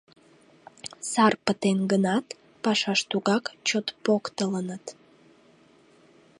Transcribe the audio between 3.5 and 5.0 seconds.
чот поктылыныт.